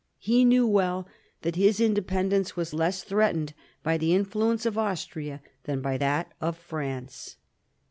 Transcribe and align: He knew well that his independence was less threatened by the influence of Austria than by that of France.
He 0.17 0.45
knew 0.45 0.65
well 0.65 1.07
that 1.43 1.55
his 1.55 1.79
independence 1.79 2.55
was 2.55 2.73
less 2.73 3.03
threatened 3.03 3.53
by 3.83 3.99
the 3.99 4.15
influence 4.15 4.65
of 4.65 4.75
Austria 4.75 5.43
than 5.65 5.79
by 5.79 5.99
that 5.99 6.31
of 6.41 6.57
France. 6.57 7.37